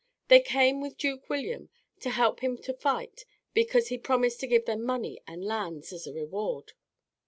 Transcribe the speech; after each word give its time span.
They 0.29 0.39
came 0.39 0.81
with 0.81 0.97
Duke 0.97 1.29
William 1.29 1.69
to 1.99 2.09
help 2.09 2.39
him 2.39 2.57
to 2.63 2.73
fight 2.73 3.23
because 3.53 3.89
he 3.89 3.99
promised 3.99 4.39
to 4.39 4.47
give 4.47 4.65
them 4.65 4.81
money 4.83 5.21
and 5.27 5.45
lands 5.45 5.93
as 5.93 6.07
a 6.07 6.13
reward. 6.13 6.73